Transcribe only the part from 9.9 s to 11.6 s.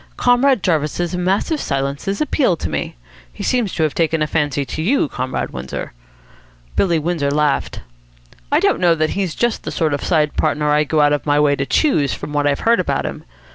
of side partner I'd go out of my way